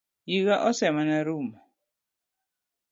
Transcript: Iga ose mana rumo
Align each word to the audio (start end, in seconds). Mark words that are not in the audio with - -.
Iga 0.35 0.55
ose 0.67 0.85
mana 0.95 1.17
rumo 1.25 1.57